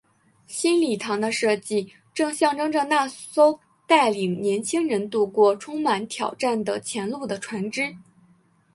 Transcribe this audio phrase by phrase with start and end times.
[0.47, 7.95] 新礼堂的设计正象征着那艘带领年青人渡过充满挑战的前路的船只。